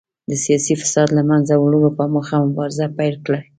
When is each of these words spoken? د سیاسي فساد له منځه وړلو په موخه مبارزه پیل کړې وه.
د 0.29 0.31
سیاسي 0.43 0.73
فساد 0.81 1.09
له 1.17 1.23
منځه 1.29 1.53
وړلو 1.57 1.89
په 1.97 2.03
موخه 2.13 2.35
مبارزه 2.47 2.85
پیل 2.97 3.15
کړې 3.25 3.39
وه. 3.41 3.47